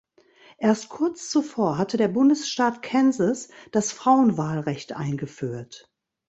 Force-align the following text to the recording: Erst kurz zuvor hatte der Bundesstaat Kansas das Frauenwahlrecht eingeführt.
Erst 0.57 0.89
kurz 0.89 1.29
zuvor 1.29 1.77
hatte 1.77 1.95
der 1.95 2.07
Bundesstaat 2.07 2.81
Kansas 2.81 3.49
das 3.71 3.91
Frauenwahlrecht 3.91 4.93
eingeführt. 4.95 5.93